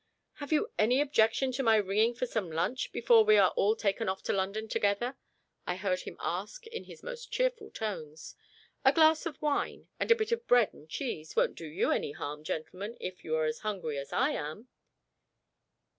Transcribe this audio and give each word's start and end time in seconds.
"Have 0.37 0.51
you 0.51 0.71
any 0.79 0.99
objection 0.99 1.51
to 1.51 1.61
my 1.61 1.75
ringing 1.75 2.15
for 2.15 2.25
some 2.25 2.51
lunch, 2.51 2.91
before 2.91 3.23
we 3.23 3.37
are 3.37 3.51
all 3.51 3.75
taken 3.75 4.09
off 4.09 4.23
to 4.23 4.33
London 4.33 4.67
together?" 4.67 5.15
I 5.67 5.75
heard 5.75 5.99
him 5.99 6.17
ask 6.19 6.65
in 6.65 6.85
his 6.85 7.03
most 7.03 7.31
cheerful 7.31 7.69
tones. 7.69 8.35
"A 8.83 8.91
glass 8.93 9.27
of 9.27 9.39
wine 9.43 9.89
and 9.99 10.09
a 10.09 10.15
bit 10.15 10.31
of 10.31 10.47
bread 10.47 10.73
and 10.73 10.89
cheese 10.89 11.35
won't 11.35 11.53
do 11.53 11.67
you 11.67 11.91
any 11.91 12.13
harm, 12.13 12.43
gentlemen, 12.43 12.97
if 12.99 13.23
you 13.23 13.35
are 13.35 13.45
as 13.45 13.59
hungry 13.59 13.99
as 13.99 14.11
I 14.11 14.31
am." 14.31 14.69